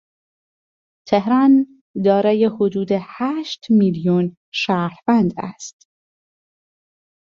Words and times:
تهران 1.07 1.83
دارای 2.05 2.45
حدود 2.59 2.87
هشت 3.17 3.65
میلیون 3.69 4.35
شهروند 4.53 5.33
است. 5.37 5.87